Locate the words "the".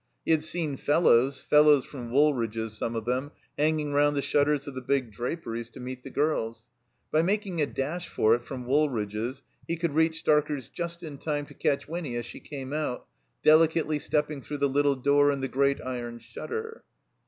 4.15-4.23, 4.73-4.81, 6.01-6.09, 14.57-14.67, 15.41-15.47